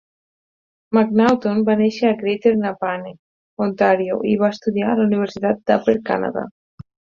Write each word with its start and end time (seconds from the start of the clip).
Macnaughton 0.97 1.61
va 1.67 1.75
néixer 1.81 2.09
a 2.11 2.15
Greater 2.21 2.55
Napanee, 2.63 3.15
Ontàrio, 3.67 4.19
i 4.31 4.33
va 4.47 4.51
estudiar 4.57 4.91
a 4.95 4.99
la 5.03 5.07
Universitat 5.13 5.65
d'Upper 5.69 5.99
Canada. 6.13 6.49